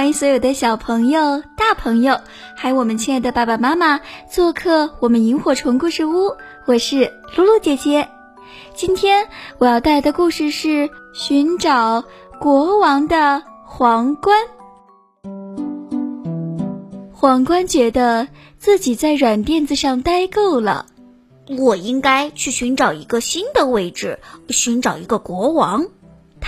[0.00, 2.22] 欢迎所有的小朋友、大朋友，
[2.56, 6.34] 还有我们亲爱的爸爸妈妈做客我们萤火虫故事屋。
[6.64, 8.08] 我是露露姐姐。
[8.74, 9.28] 今天
[9.58, 12.02] 我要带的故事是寻找
[12.40, 14.34] 国王的皇冠。
[17.12, 18.26] 皇冠觉得
[18.56, 20.86] 自己在软垫子上待够了，
[21.58, 25.88] 我应该去寻找一个新的位置，寻找一个国王。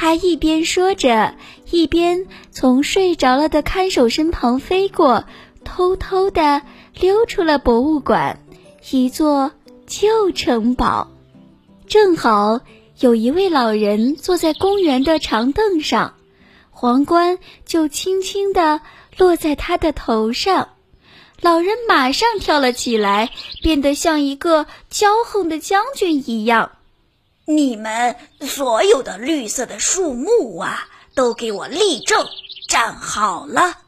[0.02, 1.37] 他一边说着，
[1.70, 5.27] 一边从睡着了的看守身旁飞过，
[5.62, 6.62] 偷偷地
[6.98, 8.41] 溜出了博物馆，
[8.91, 9.52] 一座
[9.87, 11.12] 旧城堡。
[11.87, 12.62] 正好
[12.98, 16.14] 有一位老人坐在公园的长凳上，
[16.73, 18.80] 皇冠就轻轻地
[19.16, 20.70] 落在他的头上。
[21.41, 23.30] 老人马上跳了起来，
[23.62, 26.73] 变得像一个骄横的将军一样。
[27.45, 32.27] 你们所有的绿色的树木啊，都给我立正，
[32.69, 33.78] 站好了！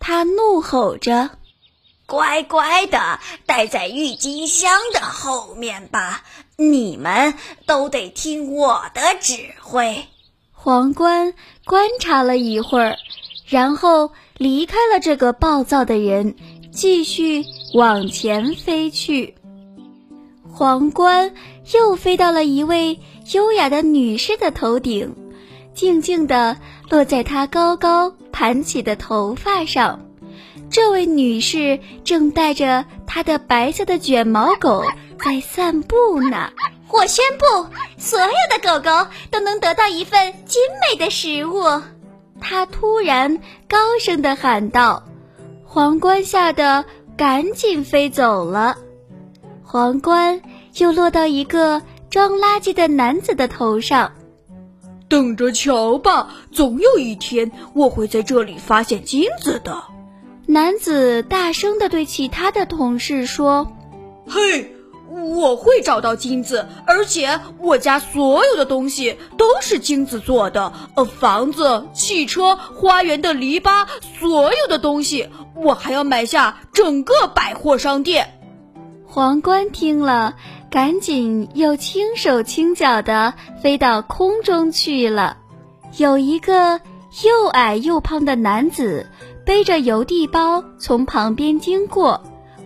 [0.00, 1.30] 他怒吼着
[2.06, 6.24] ：“乖乖的待在郁金香的后面吧！
[6.56, 7.34] 你们
[7.66, 10.08] 都得听我的指挥。”
[10.52, 12.96] 皇冠观察了一会儿，
[13.46, 16.36] 然后离开了这个暴躁的人，
[16.72, 19.34] 继续往前飞去。
[20.52, 21.34] 皇冠
[21.72, 22.98] 又飞到了一位
[23.32, 25.14] 优雅的女士的头顶，
[25.74, 26.56] 静静地
[26.90, 30.00] 落在她高高盘起的头发上。
[30.70, 34.84] 这位女士正带着她的白色的卷毛狗
[35.24, 36.50] 在散步呢。
[36.90, 37.66] 我宣布，
[37.96, 41.62] 所有的狗狗都能得到一份精美的食物。
[42.40, 43.38] 她突然
[43.68, 45.02] 高声地喊道。
[45.64, 46.84] 皇冠吓得
[47.16, 48.76] 赶紧飞走了。
[49.64, 50.42] 皇冠
[50.76, 54.12] 又落到一个装垃圾的男子的头上，
[55.08, 59.82] 等着瞧吧，总有一天我会在这里发现金子的。
[60.46, 63.72] 男子大声地对其他的同事说
[64.26, 64.74] ：“嘿，
[65.08, 73.86] 我会找到金子，而且我家所有的东西都是金子做的，呃，房子、汽车、花园的篱笆，
[74.18, 78.38] 所有的东西，我还要买下整个百货商店。”
[79.06, 80.36] 皇冠听了，
[80.72, 85.36] 赶紧又轻手轻脚地飞到空中去了。
[85.98, 86.80] 有一个
[87.22, 89.06] 又矮又胖的男子
[89.44, 92.22] 背着邮递包从旁边经过，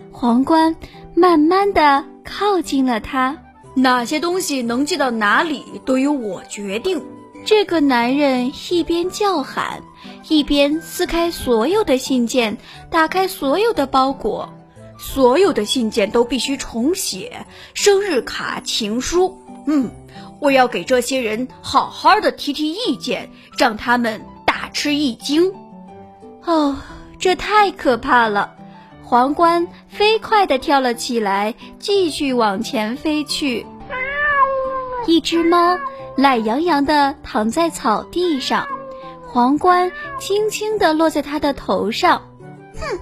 [0.09, 0.73] 皇冠
[1.15, 3.37] 慢慢地靠近了他。
[3.75, 7.03] 哪些东西能寄到哪里，都由我决定。
[7.43, 9.83] 这个男人一边叫喊，
[10.29, 12.57] 一边撕开所有的信件，
[12.89, 14.47] 打开所有的包裹。
[14.97, 19.37] 所有的信件都必须重写，生日卡、情书。
[19.67, 19.91] 嗯，
[20.39, 25.53] 我要给这些人好好的提提意见，让他们大吃一惊。
[26.45, 26.77] 哦，
[27.19, 28.55] 这太可怕了！
[29.03, 33.65] 皇冠飞快地跳了起来，继续往前飞去。
[35.05, 35.77] 一只猫
[36.17, 38.67] 懒洋洋地躺在草地上，
[39.25, 42.21] 皇冠轻轻地落在它的头上。
[42.79, 42.99] 哼。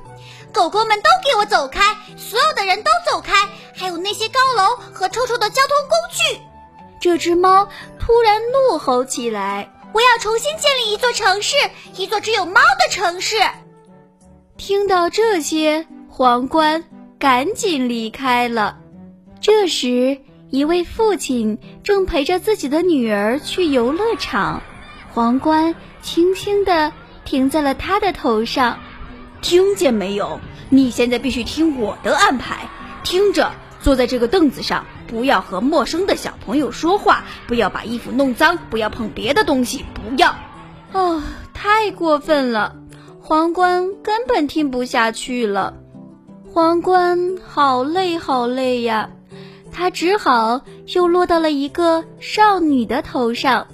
[0.56, 1.82] 狗狗们都给我走开！
[2.16, 3.34] 所有的人都走开！
[3.76, 6.40] 还有那些高楼和臭臭的交通工具！
[7.02, 7.68] 这只猫
[8.00, 11.58] 突然怒吼起来：“我要重新建立一座城市，
[11.98, 13.36] 一座只有猫的城市！”
[14.56, 16.86] 听到这些，皇冠
[17.20, 18.78] 赶紧离开了。
[19.42, 24.64] 这时，一位父亲正陪着自己的女儿去游乐场，
[25.14, 26.94] 皇冠轻轻地
[27.26, 28.80] 停在了他的头上。
[29.46, 30.40] 听见没有？
[30.72, 32.68] 你现在必须听我的安排。
[33.04, 40.36] 听着，坐在这个凳子上，不要和陌生的小朋友说话，不要把衣服弄脏，不要碰别的东西，不要。
[40.94, 41.22] 哦，
[41.54, 42.76] 太过分了！
[43.22, 45.76] 皇冠根本听不下去了。
[46.52, 49.12] 皇冠好累好累呀，
[49.72, 53.68] 他只好又落到了一个少女的头上。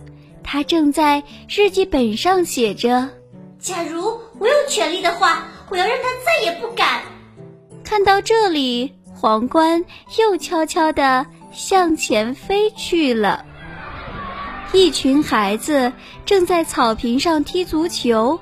[0.43, 3.07] 她正在日记本上写着
[3.57, 7.01] ：“假如我有权利的话。”我要让他再也不敢。
[7.81, 9.85] 看到这里，皇冠
[10.19, 13.45] 又悄悄地向前飞去了。
[14.73, 15.93] 一群孩子
[16.25, 18.37] 正在草坪上踢足球，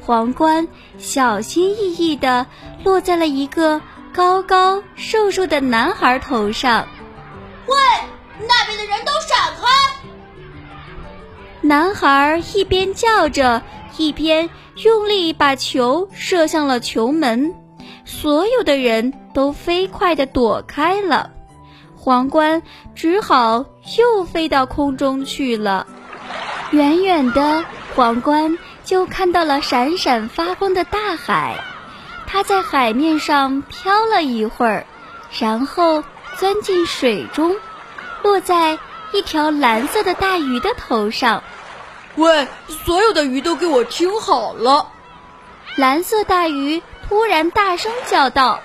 [0.00, 0.66] 皇冠
[0.98, 2.46] 小心翼翼地
[2.82, 3.80] 落在了一个
[4.12, 6.88] 高高瘦瘦的男孩头上。
[7.66, 7.76] 喂，
[8.48, 9.66] 那边的人都闪开！
[11.60, 13.62] 男孩一边叫着。
[13.96, 17.54] 一边用力把球射向了球门，
[18.04, 21.30] 所有的人都飞快地躲开了，
[21.96, 22.62] 皇冠
[22.94, 23.64] 只好
[23.98, 25.86] 又飞到空中去了。
[26.70, 27.64] 远远的，
[27.94, 31.56] 皇冠就看到了闪闪发光的大海。
[32.26, 34.86] 它在海面上飘了一会儿，
[35.38, 36.04] 然后
[36.38, 37.56] 钻进水中，
[38.22, 38.78] 落在
[39.12, 41.42] 一条蓝色的大鱼的头上。
[42.16, 42.48] 喂，
[42.84, 44.88] 所有的鱼都给我听好了！
[45.76, 48.60] 蓝色大鱼突然大声叫道：“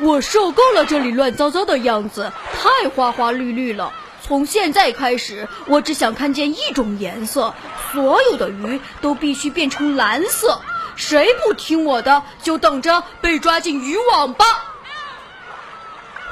[0.00, 3.92] 我受够了这里乱糟糟的样子，太花花绿绿了！
[4.22, 7.54] 从现在开始，我只想看见一种颜色，
[7.92, 10.60] 所有的鱼都必须变成蓝色。”
[10.96, 14.44] 谁不听我的，就等着被抓进渔网吧！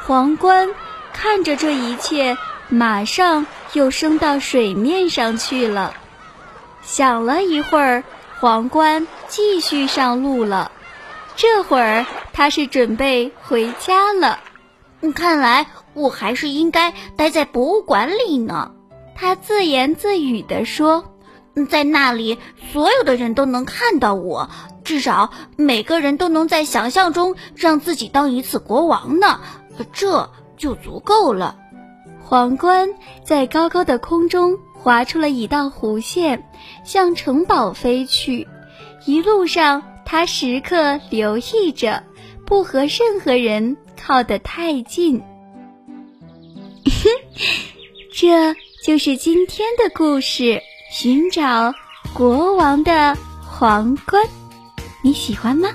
[0.06, 0.68] 皇冠
[1.12, 2.36] 看着这一切，
[2.68, 5.94] 马上又升到水面上去了。
[6.88, 8.02] 想了一会儿，
[8.40, 10.72] 皇冠继续上路了。
[11.36, 14.38] 这会儿他是准备回家了。
[15.14, 18.72] 看来我还是应该待在博物馆里呢。
[19.14, 21.04] 他自言自语地说。
[21.68, 22.38] 在那里，
[22.72, 24.48] 所有的人都能看到我，
[24.84, 29.40] 至少每个人都能在想象中让自己当一次国王呢，
[29.92, 31.56] 这就足够了。
[32.22, 32.90] 皇冠
[33.24, 36.42] 在高高的空中划出了一道弧线，
[36.84, 38.46] 向城堡飞去。
[39.04, 42.02] 一路上，他时刻留意着，
[42.46, 45.20] 不和任何人靠得太近。
[48.14, 50.60] 这就是今天的故事。
[50.90, 51.74] 寻找
[52.14, 54.24] 国王的皇冠，
[55.04, 55.68] 你喜欢吗？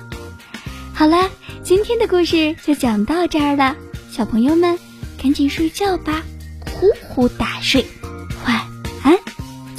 [0.92, 1.30] 好啦，
[1.62, 3.76] 今天的故事就讲到这儿了，
[4.10, 4.78] 小朋友们
[5.22, 6.24] 赶紧睡觉吧，
[6.66, 7.86] 呼呼大睡，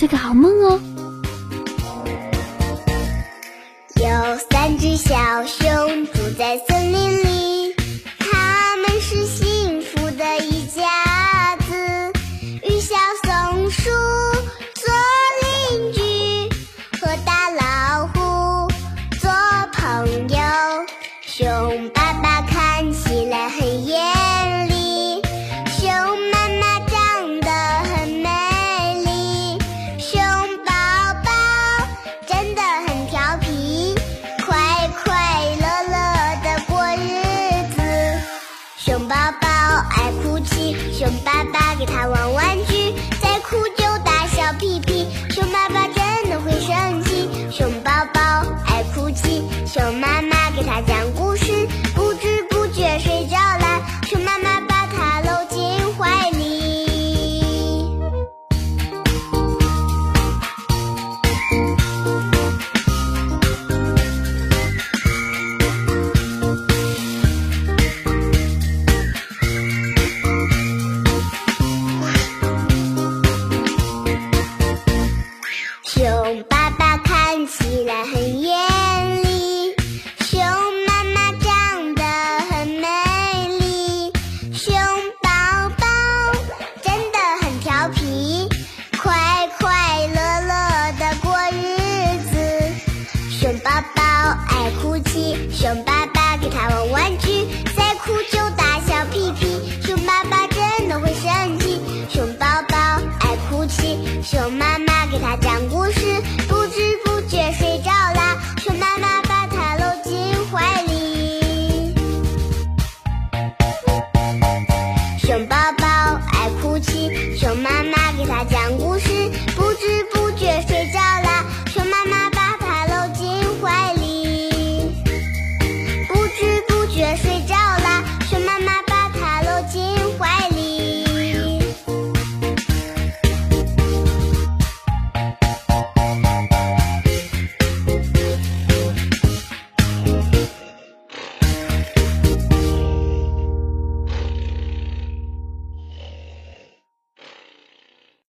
[0.05, 0.79] 做个好梦哦。
[3.97, 5.15] 有三只小
[5.47, 6.59] 熊住在